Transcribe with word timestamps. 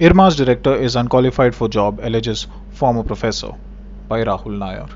IRMA's 0.00 0.36
director 0.36 0.76
is 0.76 0.94
unqualified 0.94 1.56
for 1.56 1.68
job, 1.68 1.98
alleges 2.00 2.46
former 2.70 3.02
professor 3.02 3.50
by 4.06 4.22
Rahul 4.22 4.56
Nayar. 4.56 4.88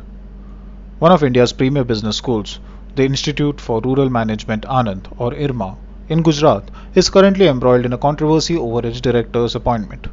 One 1.00 1.10
of 1.10 1.24
India's 1.24 1.52
premier 1.52 1.82
business 1.82 2.16
schools, 2.16 2.60
the 2.94 3.02
Institute 3.04 3.60
for 3.60 3.80
Rural 3.80 4.10
Management 4.10 4.62
Anand 4.62 5.08
or 5.18 5.32
IRMA 5.34 5.76
in 6.08 6.22
Gujarat 6.22 6.70
is 6.94 7.10
currently 7.10 7.48
embroiled 7.48 7.84
in 7.84 7.92
a 7.92 7.98
controversy 7.98 8.56
over 8.56 8.86
its 8.86 9.00
director's 9.00 9.56
appointment. 9.56 10.06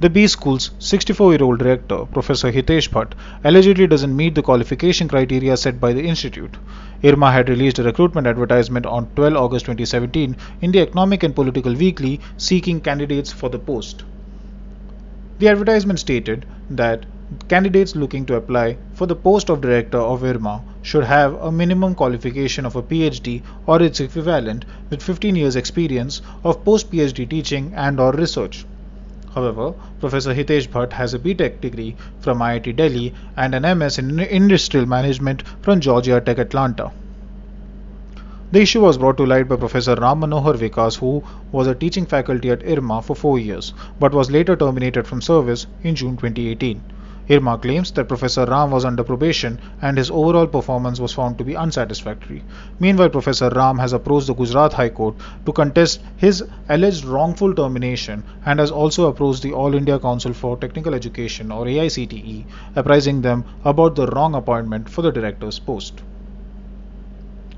The 0.00 0.10
B 0.10 0.26
School's 0.26 0.72
64 0.80 1.34
year 1.34 1.44
old 1.44 1.60
director, 1.60 2.04
Professor 2.06 2.50
Hitesh 2.50 2.90
Bhatt, 2.90 3.12
allegedly 3.44 3.86
doesn't 3.86 4.16
meet 4.16 4.34
the 4.34 4.42
qualification 4.42 5.06
criteria 5.06 5.56
set 5.56 5.80
by 5.80 5.92
the 5.92 6.02
institute. 6.02 6.56
IRMA 7.04 7.30
had 7.30 7.48
released 7.48 7.78
a 7.78 7.84
recruitment 7.84 8.26
advertisement 8.26 8.86
on 8.86 9.06
12 9.14 9.36
August 9.36 9.66
2017 9.66 10.36
in 10.62 10.72
the 10.72 10.80
Economic 10.80 11.22
and 11.22 11.32
Political 11.32 11.74
Weekly 11.76 12.18
seeking 12.36 12.80
candidates 12.80 13.30
for 13.30 13.48
the 13.48 13.60
post. 13.60 14.02
The 15.42 15.48
advertisement 15.48 15.98
stated 15.98 16.46
that 16.70 17.04
candidates 17.48 17.96
looking 17.96 18.24
to 18.26 18.36
apply 18.36 18.76
for 18.94 19.06
the 19.06 19.16
post 19.16 19.50
of 19.50 19.60
director 19.60 19.98
of 19.98 20.22
IRMA 20.22 20.62
should 20.82 21.02
have 21.02 21.34
a 21.34 21.50
minimum 21.50 21.96
qualification 21.96 22.64
of 22.64 22.76
a 22.76 22.82
PhD 22.84 23.42
or 23.66 23.82
its 23.82 23.98
equivalent 23.98 24.64
with 24.88 25.02
15 25.02 25.34
years 25.34 25.56
experience 25.56 26.22
of 26.44 26.64
post 26.64 26.92
PhD 26.92 27.28
teaching 27.28 27.72
and 27.74 27.98
or 27.98 28.12
research. 28.12 28.64
However, 29.34 29.74
Professor 29.98 30.32
Hitesh 30.32 30.68
Bhatt 30.68 30.92
has 30.92 31.12
a 31.12 31.18
BTech 31.18 31.60
degree 31.60 31.96
from 32.20 32.38
IIT 32.38 32.76
Delhi 32.76 33.12
and 33.36 33.52
an 33.52 33.78
MS 33.78 33.98
in 33.98 34.20
Industrial 34.20 34.86
Management 34.86 35.42
from 35.60 35.80
Georgia 35.80 36.20
Tech 36.20 36.38
Atlanta. 36.38 36.92
The 38.52 38.60
issue 38.60 38.82
was 38.82 38.98
brought 38.98 39.16
to 39.16 39.24
light 39.24 39.48
by 39.48 39.56
Professor 39.56 39.94
Ram 39.94 40.20
Manohar 40.20 40.58
Vikas, 40.58 40.98
who 40.98 41.22
was 41.52 41.66
a 41.66 41.74
teaching 41.74 42.04
faculty 42.04 42.50
at 42.50 42.62
IRMA 42.62 43.00
for 43.02 43.16
four 43.16 43.38
years, 43.38 43.72
but 43.98 44.12
was 44.12 44.30
later 44.30 44.54
terminated 44.56 45.06
from 45.06 45.22
service 45.22 45.66
in 45.82 45.94
June 45.94 46.18
2018. 46.18 46.82
IRMA 47.30 47.56
claims 47.62 47.90
that 47.92 48.08
Professor 48.08 48.44
Ram 48.44 48.70
was 48.70 48.84
under 48.84 49.04
probation 49.04 49.58
and 49.80 49.96
his 49.96 50.10
overall 50.10 50.46
performance 50.46 51.00
was 51.00 51.14
found 51.14 51.38
to 51.38 51.44
be 51.44 51.56
unsatisfactory. 51.56 52.44
Meanwhile, 52.78 53.08
Professor 53.08 53.48
Ram 53.48 53.78
has 53.78 53.94
approached 53.94 54.26
the 54.26 54.34
Gujarat 54.34 54.74
High 54.74 54.90
Court 54.90 55.14
to 55.46 55.52
contest 55.54 56.02
his 56.18 56.44
alleged 56.68 57.06
wrongful 57.06 57.54
termination 57.54 58.22
and 58.44 58.60
has 58.60 58.70
also 58.70 59.08
approached 59.08 59.40
the 59.40 59.54
All 59.54 59.74
India 59.74 59.98
Council 59.98 60.34
for 60.34 60.58
Technical 60.58 60.92
Education 60.92 61.50
or 61.50 61.64
AICTE, 61.64 62.44
apprising 62.76 63.22
them 63.22 63.46
about 63.64 63.94
the 63.94 64.08
wrong 64.08 64.34
appointment 64.34 64.90
for 64.90 65.00
the 65.00 65.10
director's 65.10 65.58
post. 65.58 66.02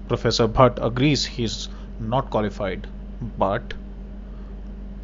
Professor 0.06 0.46
Bhatt 0.46 0.78
agrees 0.84 1.24
he 1.24 1.44
is 1.44 1.68
not 1.98 2.28
qualified, 2.28 2.86
but 3.38 3.74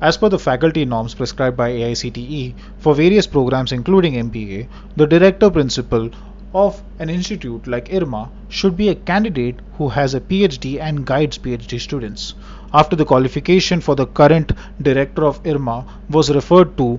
as 0.01 0.17
per 0.17 0.29
the 0.29 0.39
faculty 0.39 0.85
norms 0.85 1.15
prescribed 1.15 1.57
by 1.57 1.71
AICTE 1.71 2.55
for 2.79 2.95
various 2.95 3.27
programs 3.27 3.73
including 3.73 4.15
MBA, 4.15 4.67
the 4.97 5.07
director 5.07 5.51
principal 5.51 6.11
of 6.55 6.83
an 6.99 7.09
institute 7.09 7.67
like 7.67 7.93
IRMA 7.93 8.29
should 8.49 8.77
be 8.77 8.89
a 8.89 8.95
candidate 8.95 9.61
who 9.79 9.89
has 9.89 10.15
a 10.15 10.21
PhD 10.21 10.81
and 10.81 11.07
guides 11.07 11.39
PhD 11.39 11.81
students. 11.81 12.35
After 12.73 12.97
the 12.97 13.05
qualification 13.05 13.81
for 13.81 13.95
the 13.95 14.07
current 14.07 14.53
director 14.83 15.25
of 15.25 15.43
IRMA 15.45 15.85
was 16.09 16.31
referred 16.31 16.77
to 16.79 16.99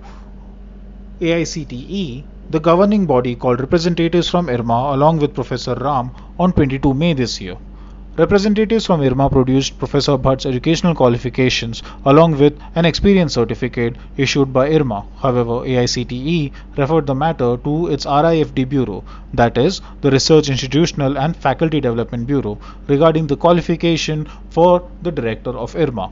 AICTE, 1.19 2.23
the 2.49 2.59
governing 2.59 3.05
body 3.05 3.35
called 3.35 3.59
representatives 3.59 4.29
from 4.29 4.47
IRMA 4.47 4.93
along 4.95 5.19
with 5.19 5.33
Professor 5.33 5.75
Ram 5.75 6.11
on 6.39 6.53
22 6.53 6.93
May 6.93 7.13
this 7.13 7.39
year. 7.41 7.57
Representatives 8.17 8.85
from 8.85 8.99
IRMA 8.99 9.29
produced 9.31 9.79
Professor 9.79 10.17
Bhatt's 10.17 10.45
educational 10.45 10.93
qualifications 10.93 11.81
along 12.03 12.37
with 12.37 12.59
an 12.75 12.83
experience 12.83 13.35
certificate 13.35 13.95
issued 14.17 14.51
by 14.51 14.67
IRMA. 14.69 15.05
However, 15.21 15.65
AICTE 15.65 16.51
referred 16.75 17.07
the 17.07 17.15
matter 17.15 17.55
to 17.55 17.87
its 17.87 18.05
RIFD 18.05 18.67
Bureau, 18.67 19.05
that 19.33 19.57
is, 19.57 19.79
the 20.01 20.11
Research 20.11 20.49
Institutional 20.49 21.17
and 21.17 21.37
Faculty 21.37 21.79
Development 21.79 22.27
Bureau, 22.27 22.57
regarding 22.87 23.27
the 23.27 23.37
qualification 23.37 24.27
for 24.49 24.85
the 25.01 25.11
director 25.13 25.51
of 25.51 25.73
IRMA. 25.73 26.11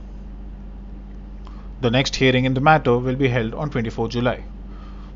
The 1.81 1.91
next 1.91 2.15
hearing 2.15 2.45
in 2.45 2.53
the 2.53 2.61
matter 2.61 2.97
will 2.97 3.17
be 3.17 3.27
held 3.27 3.53
on 3.53 3.71
24 3.71 4.07
July. 4.07 4.45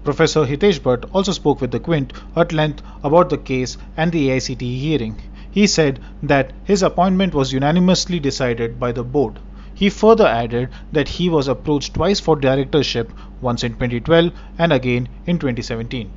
Professor 0.04 0.46
Hitesh 0.46 0.82
Bhatt 0.82 1.10
also 1.14 1.32
spoke 1.32 1.62
with 1.62 1.72
the 1.72 1.80
Quint 1.80 2.12
at 2.36 2.52
length 2.52 2.84
about 3.06 3.30
the 3.30 3.38
case 3.38 3.78
and 3.96 4.12
the 4.12 4.28
AICTE 4.28 4.60
hearing. 4.60 5.22
He 5.54 5.68
said 5.68 6.00
that 6.24 6.52
his 6.64 6.82
appointment 6.82 7.36
was 7.36 7.54
unanimously 7.54 8.20
decided 8.20 8.80
by 8.80 8.92
the 8.92 9.04
board. 9.04 9.38
He 9.76 9.88
further 9.92 10.26
added 10.26 10.70
that 10.92 11.08
he 11.08 11.30
was 11.30 11.48
approached 11.48 11.94
twice 11.94 12.20
for 12.20 12.36
directorship, 12.36 13.14
once 13.40 13.64
in 13.64 13.74
2012 13.74 14.32
and 14.58 14.74
again 14.74 15.10
in 15.28 15.38
2017. 15.38 16.10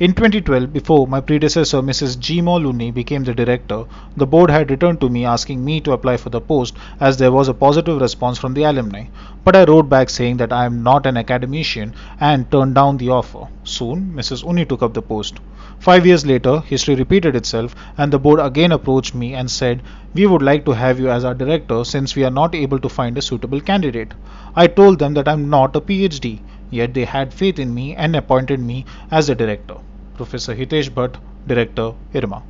In 0.00 0.12
2012, 0.12 0.72
before 0.72 1.08
my 1.08 1.20
predecessor 1.20 1.82
Mrs. 1.82 2.20
G. 2.20 2.40
Looney 2.40 2.92
became 2.92 3.24
the 3.24 3.34
director, 3.34 3.82
the 4.16 4.26
board 4.28 4.48
had 4.48 4.70
returned 4.70 5.00
to 5.00 5.08
me 5.08 5.24
asking 5.24 5.64
me 5.64 5.80
to 5.80 5.90
apply 5.90 6.18
for 6.18 6.30
the 6.30 6.40
post 6.40 6.76
as 7.00 7.16
there 7.16 7.32
was 7.32 7.48
a 7.48 7.52
positive 7.52 8.00
response 8.00 8.38
from 8.38 8.54
the 8.54 8.62
alumni. 8.62 9.06
But 9.44 9.56
I 9.56 9.64
wrote 9.64 9.88
back 9.88 10.08
saying 10.08 10.36
that 10.36 10.52
I 10.52 10.66
am 10.66 10.84
not 10.84 11.04
an 11.04 11.16
academician 11.16 11.94
and 12.20 12.48
turned 12.48 12.76
down 12.76 12.98
the 12.98 13.10
offer. 13.10 13.48
Soon, 13.64 14.12
Mrs. 14.14 14.44
Unni 14.44 14.68
took 14.68 14.84
up 14.84 14.94
the 14.94 15.02
post. 15.02 15.40
Five 15.80 16.06
years 16.06 16.24
later, 16.24 16.60
history 16.60 16.94
repeated 16.94 17.34
itself, 17.34 17.74
and 17.96 18.12
the 18.12 18.20
board 18.20 18.38
again 18.38 18.70
approached 18.70 19.16
me 19.16 19.34
and 19.34 19.50
said, 19.50 19.82
We 20.14 20.26
would 20.28 20.42
like 20.42 20.64
to 20.66 20.72
have 20.74 21.00
you 21.00 21.10
as 21.10 21.24
our 21.24 21.34
director 21.34 21.82
since 21.82 22.14
we 22.14 22.22
are 22.22 22.30
not 22.30 22.54
able 22.54 22.78
to 22.78 22.88
find 22.88 23.18
a 23.18 23.22
suitable 23.22 23.60
candidate. 23.60 24.14
I 24.54 24.68
told 24.68 25.00
them 25.00 25.14
that 25.14 25.26
I 25.26 25.32
am 25.32 25.50
not 25.50 25.74
a 25.74 25.80
PhD, 25.80 26.38
yet 26.70 26.94
they 26.94 27.04
had 27.04 27.32
faith 27.32 27.58
in 27.58 27.74
me 27.74 27.94
and 27.94 28.14
appointed 28.16 28.60
me 28.60 28.84
as 29.10 29.26
the 29.26 29.34
director. 29.34 29.76
Professor 30.16 30.54
Hitesh 30.54 30.90
Bhatt, 30.90 31.16
Director, 31.46 31.92
IRMA. 32.14 32.42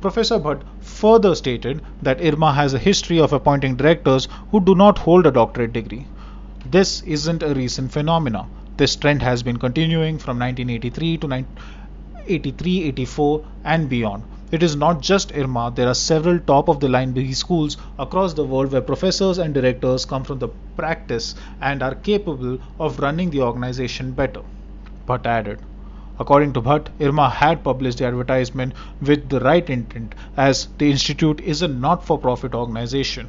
Professor 0.00 0.38
Bhatt 0.38 0.62
further 0.80 1.34
stated 1.34 1.82
that 2.02 2.20
IRMA 2.20 2.52
has 2.54 2.74
a 2.74 2.78
history 2.78 3.20
of 3.20 3.32
appointing 3.32 3.76
directors 3.76 4.28
who 4.50 4.60
do 4.60 4.74
not 4.74 4.98
hold 4.98 5.26
a 5.26 5.30
doctorate 5.30 5.72
degree. 5.72 6.06
This 6.64 7.02
isn't 7.02 7.42
a 7.42 7.54
recent 7.54 7.92
phenomena. 7.92 8.46
This 8.76 8.96
trend 8.96 9.22
has 9.22 9.42
been 9.42 9.58
continuing 9.58 10.18
from 10.18 10.38
1983 10.38 11.18
to 11.18 11.26
1983, 11.26 12.84
84 12.84 13.44
and 13.64 13.88
beyond. 13.88 14.24
It 14.50 14.64
is 14.64 14.74
not 14.74 15.00
just 15.00 15.32
IRMA, 15.32 15.72
there 15.76 15.86
are 15.86 15.94
several 15.94 16.40
top 16.40 16.68
of 16.68 16.80
the 16.80 16.88
line 16.88 17.12
B 17.12 17.32
schools 17.32 17.76
across 17.98 18.34
the 18.34 18.44
world 18.44 18.72
where 18.72 18.80
professors 18.80 19.38
and 19.38 19.54
directors 19.54 20.04
come 20.04 20.24
from 20.24 20.40
the 20.40 20.48
practice 20.76 21.36
and 21.60 21.82
are 21.84 21.94
capable 21.94 22.58
of 22.80 22.98
running 22.98 23.30
the 23.30 23.42
organization 23.42 24.10
better. 24.10 24.40
Bhatt 25.06 25.24
added. 25.24 25.60
According 26.18 26.52
to 26.54 26.60
Bhatt, 26.60 26.88
IRMA 26.98 27.30
had 27.30 27.62
published 27.62 27.98
the 27.98 28.06
advertisement 28.06 28.74
with 29.00 29.28
the 29.28 29.38
right 29.40 29.70
intent 29.70 30.14
as 30.36 30.66
the 30.78 30.90
institute 30.90 31.40
is 31.40 31.62
a 31.62 31.68
not-for-profit 31.68 32.52
organization. 32.52 33.28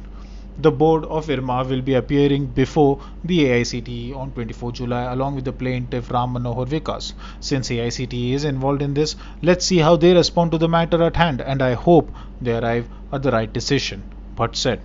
The 0.58 0.70
board 0.70 1.04
of 1.06 1.28
IRMA 1.28 1.64
will 1.66 1.80
be 1.80 1.94
appearing 1.94 2.46
before 2.46 3.00
the 3.24 3.44
AICTE 3.46 4.14
on 4.14 4.32
24 4.32 4.72
July 4.72 5.04
along 5.10 5.36
with 5.36 5.46
the 5.46 5.52
plaintiff 5.52 6.10
Ram 6.10 6.34
Manohar 6.34 6.66
Vikas. 6.66 7.14
Since 7.40 7.70
AICTE 7.70 8.34
is 8.34 8.44
involved 8.44 8.82
in 8.82 8.92
this, 8.92 9.16
let's 9.40 9.64
see 9.64 9.78
how 9.78 9.96
they 9.96 10.12
respond 10.12 10.52
to 10.52 10.58
the 10.58 10.68
matter 10.68 11.02
at 11.02 11.16
hand 11.16 11.40
and 11.40 11.62
I 11.62 11.72
hope 11.72 12.12
they 12.40 12.56
arrive 12.58 12.88
at 13.10 13.22
the 13.22 13.30
right 13.30 13.50
decision, 13.50 14.02
Bhatt 14.36 14.54
said. 14.54 14.80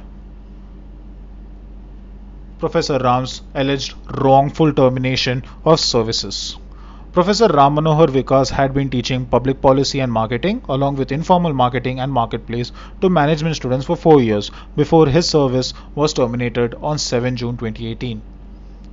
Professor 2.60 2.98
Ram's 2.98 3.42
alleged 3.54 3.94
wrongful 4.20 4.74
termination 4.74 5.44
of 5.66 5.80
services. 5.80 6.58
Professor 7.12 7.48
Ram 7.48 7.76
Manohar 7.76 8.08
Vikas 8.08 8.50
had 8.50 8.74
been 8.74 8.90
teaching 8.90 9.26
public 9.26 9.62
policy 9.62 10.00
and 10.00 10.12
marketing 10.12 10.62
along 10.70 10.98
with 10.98 11.12
informal 11.12 11.54
marketing 11.54 12.00
and 12.00 12.12
marketplace 12.12 12.72
to 13.02 13.10
management 13.10 13.56
students 13.56 13.86
for 13.86 13.96
4 13.96 14.22
years 14.22 14.52
before 14.76 15.08
his 15.08 15.28
service 15.28 15.74
was 15.96 16.14
terminated 16.14 16.76
on 16.82 16.98
7 16.98 17.36
June 17.36 17.58
2018. 17.58 18.22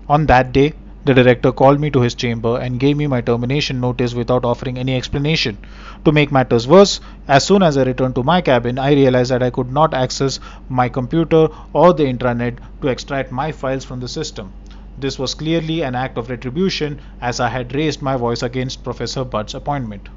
On 0.09 0.27
that 0.27 0.53
day, 0.53 0.73
the 1.05 1.13
director 1.13 1.53
called 1.53 1.79
me 1.79 1.91
to 1.91 2.01
his 2.01 2.15
chamber 2.15 2.59
and 2.59 2.81
gave 2.81 2.97
me 2.97 3.07
my 3.07 3.21
termination 3.21 3.81
notice 3.81 4.15
without 4.15 4.45
offering 4.45 4.79
any 4.79 4.97
explanation. 4.97 5.59
To 6.05 6.13
make 6.13 6.33
matters 6.33 6.67
worse, 6.67 7.01
as 7.29 7.45
soon 7.45 7.63
as 7.63 7.77
I 7.77 7.83
returned 7.83 8.15
to 8.15 8.23
my 8.23 8.41
cabin, 8.41 8.79
I 8.79 8.93
realized 8.95 9.31
that 9.33 9.43
I 9.43 9.51
could 9.51 9.71
not 9.71 9.93
access 9.93 10.41
my 10.69 10.89
computer 10.89 11.49
or 11.75 11.93
the 11.93 12.05
intranet 12.05 12.57
to 12.81 12.89
extract 12.89 13.33
my 13.33 13.53
files 13.53 13.85
from 13.85 14.01
the 14.01 14.09
system. 14.09 14.53
This 14.97 15.19
was 15.19 15.35
clearly 15.35 15.83
an 15.83 15.95
act 15.95 16.19
of 16.19 16.31
retribution 16.31 17.01
as 17.21 17.41
I 17.41 17.49
had 17.49 17.75
raised 17.75 18.01
my 18.01 18.17
voice 18.17 18.43
against 18.43 18.85
Professor 18.85 19.25
Bhatt's 19.25 19.55
appointment. 19.55 20.09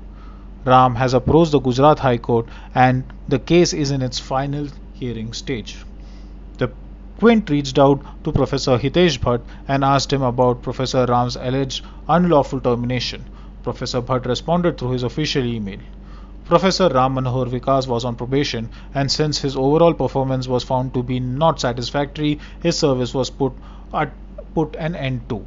Ram 0.66 0.96
has 0.96 1.14
approached 1.14 1.52
the 1.52 1.60
Gujarat 1.60 2.00
High 2.00 2.18
Court 2.18 2.46
and 2.76 3.04
the 3.28 3.40
case 3.40 3.74
is 3.74 3.90
in 3.90 4.02
its 4.02 4.20
final 4.20 4.68
hearing 4.94 5.34
stage. 5.34 5.84
The 6.58 6.70
Quint 7.20 7.50
reached 7.50 7.80
out 7.80 8.02
to 8.24 8.32
Professor 8.32 8.78
Hitesh 8.78 9.20
Bhatt 9.20 9.42
and 9.68 9.84
asked 9.84 10.14
him 10.14 10.22
about 10.22 10.62
Professor 10.62 11.06
Ram's 11.06 11.36
alleged 11.38 11.84
unlawful 12.08 12.60
termination. 12.60 13.26
Professor 13.64 14.02
Bhatt 14.02 14.26
responded 14.28 14.78
through 14.78 14.92
his 14.92 15.04
official 15.04 15.44
email. 15.44 15.80
Professor 16.46 16.88
Ram 16.90 17.16
Manohar 17.16 17.48
Vikas 17.48 17.88
was 17.88 18.06
on 18.06 18.16
probation 18.16 18.70
and 18.94 19.12
since 19.12 19.40
his 19.40 19.56
overall 19.56 19.94
performance 19.94 20.48
was 20.48 20.64
found 20.64 20.94
to 20.94 21.02
be 21.02 21.20
not 21.20 21.60
satisfactory, 21.60 22.40
his 22.62 22.78
service 22.78 23.14
was 23.14 23.30
put 23.30 23.54
at 23.94 24.12
put 24.58 24.76
an 24.78 24.96
end 24.96 25.30
to. 25.30 25.46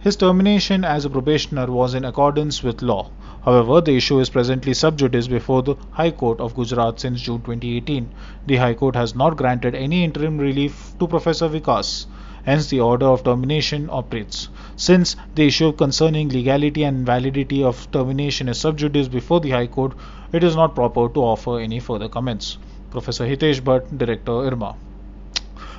His 0.00 0.16
termination 0.16 0.84
as 0.84 1.04
a 1.04 1.10
probationer 1.10 1.66
was 1.66 1.92
in 1.92 2.04
accordance 2.04 2.62
with 2.62 2.82
law. 2.82 3.10
However, 3.44 3.80
the 3.80 3.96
issue 3.96 4.20
is 4.20 4.30
presently 4.30 4.74
sub 4.74 4.96
judice 4.96 5.28
before 5.28 5.62
the 5.62 5.74
High 5.90 6.12
Court 6.12 6.40
of 6.40 6.54
Gujarat 6.54 7.00
since 7.00 7.20
June 7.20 7.42
2018. 7.42 8.08
The 8.46 8.56
High 8.56 8.74
Court 8.74 8.96
has 8.96 9.14
not 9.14 9.36
granted 9.36 9.74
any 9.74 10.04
interim 10.04 10.38
relief 10.38 10.92
to 10.98 11.06
Professor 11.06 11.48
Vikas. 11.48 12.06
Hence, 12.44 12.68
the 12.68 12.80
order 12.80 13.06
of 13.06 13.24
termination 13.24 13.88
operates. 13.90 14.48
Since 14.76 15.16
the 15.34 15.46
issue 15.46 15.72
concerning 15.72 16.28
legality 16.30 16.84
and 16.84 17.04
validity 17.04 17.62
of 17.62 17.90
termination 17.90 18.48
is 18.48 18.58
sub 18.58 18.78
judice 18.78 19.08
before 19.08 19.40
the 19.40 19.50
High 19.50 19.66
Court, 19.66 19.92
it 20.32 20.42
is 20.42 20.56
not 20.56 20.74
proper 20.74 21.08
to 21.08 21.20
offer 21.20 21.58
any 21.60 21.80
further 21.80 22.08
comments. 22.08 22.56
Professor 22.90 23.26
Hitesh 23.26 23.60
Bhatt, 23.60 23.98
Director 23.98 24.32
IRMA. 24.32 24.74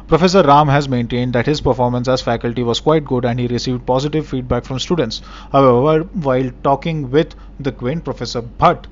Professor 0.09 0.41
Ram 0.41 0.67
has 0.69 0.89
maintained 0.89 1.33
that 1.33 1.45
his 1.45 1.61
performance 1.61 2.07
as 2.07 2.19
faculty 2.19 2.63
was 2.63 2.79
quite 2.79 3.05
good 3.05 3.25
and 3.25 3.39
he 3.39 3.45
received 3.45 3.85
positive 3.85 4.25
feedback 4.25 4.65
from 4.65 4.79
students. 4.79 5.21
However, 5.51 6.03
while 6.13 6.49
talking 6.63 7.11
with 7.11 7.35
the 7.59 7.71
Quint, 7.71 8.03
Professor 8.03 8.41
Bhatt 8.41 8.87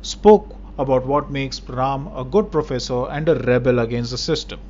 spoke 0.00 0.56
about 0.78 1.04
what 1.04 1.30
makes 1.30 1.60
Ram 1.68 2.08
a 2.16 2.24
good 2.24 2.50
professor 2.50 3.06
and 3.10 3.28
a 3.28 3.34
rebel 3.34 3.80
against 3.80 4.12
the 4.12 4.16
system. 4.16 4.60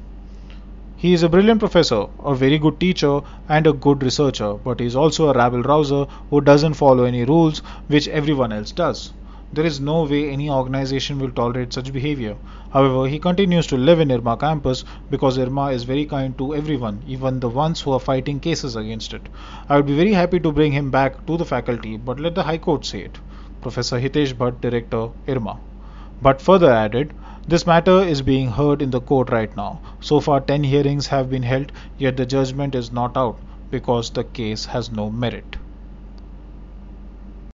He 0.97 1.13
is 1.13 1.23
a 1.23 1.29
brilliant 1.29 1.61
professor, 1.61 2.07
a 2.25 2.35
very 2.35 2.59
good 2.59 2.81
teacher, 2.81 3.21
and 3.49 3.65
a 3.69 3.73
good 3.73 4.03
researcher, 4.03 4.55
but 4.55 4.81
he 4.81 4.87
is 4.87 4.97
also 4.97 5.29
a 5.29 5.35
rabble 5.35 5.63
rouser 5.63 6.07
who 6.31 6.41
doesn't 6.41 6.75
follow 6.75 7.05
any 7.05 7.25
rules 7.25 7.61
which 7.87 8.09
everyone 8.09 8.51
else 8.51 8.73
does. 8.73 9.13
There 9.55 9.67
is 9.67 9.81
no 9.81 10.05
way 10.05 10.31
any 10.31 10.49
organization 10.49 11.19
will 11.19 11.31
tolerate 11.31 11.75
such 11.75 11.93
behavior. 11.93 12.37
However, 12.71 13.07
he 13.07 13.19
continues 13.19 13.67
to 13.67 13.77
live 13.77 14.01
in 14.01 14.11
IRMA 14.11 14.41
campus 14.41 14.83
because 15.11 15.37
IRMA 15.37 15.73
is 15.75 15.83
very 15.85 16.07
kind 16.07 16.39
to 16.39 16.55
everyone, 16.55 17.03
even 17.07 17.39
the 17.39 17.51
ones 17.51 17.83
who 17.83 17.93
are 17.93 18.01
fighting 18.01 18.41
cases 18.41 18.77
against 18.77 19.13
it. 19.13 19.29
I 19.69 19.77
would 19.77 19.85
be 19.85 19.95
very 19.95 20.15
happy 20.15 20.41
to 20.41 20.53
bring 20.53 20.73
him 20.73 20.91
back 20.91 21.27
to 21.27 21.37
the 21.37 21.45
faculty, 21.45 21.99
but 21.99 22.19
let 22.19 22.35
the 22.35 22.45
High 22.45 22.57
Court 22.57 22.87
say 22.87 23.03
it. 23.03 23.19
Professor 23.61 24.01
Hitesh 24.01 24.33
Bhatt, 24.33 24.63
Director, 24.63 25.11
IRMA. 25.29 25.59
Bhatt 26.23 26.41
further 26.41 26.73
added, 26.73 27.13
this 27.47 27.67
matter 27.67 28.01
is 28.01 28.23
being 28.23 28.49
heard 28.49 28.81
in 28.81 28.91
the 28.91 29.03
court 29.03 29.29
right 29.31 29.55
now. 29.55 29.83
So 30.01 30.21
far, 30.21 30.41
10 30.41 30.65
hearings 30.65 31.09
have 31.09 31.29
been 31.29 31.43
held, 31.43 31.73
yet 31.99 32.17
the 32.17 32.25
judgment 32.25 32.75
is 32.75 32.91
not 32.91 33.19
out 33.19 33.39
because 33.71 34.09
the 34.09 34.25
case 34.25 34.65
has 34.65 34.91
no 34.91 35.11
merit. 35.11 35.57